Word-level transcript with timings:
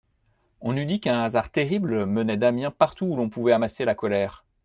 On 0.61 0.75
eût 0.77 0.87
dit 0.87 0.99
qu'un 0.99 1.21
hasard 1.21 1.51
terrible 1.51 2.07
menait 2.07 2.35
Damiens 2.35 2.71
partout 2.75 3.05
où 3.05 3.15
l'on 3.15 3.29
pouvait 3.29 3.51
amasser 3.53 3.85
la 3.85 3.93
colère. 3.93 4.43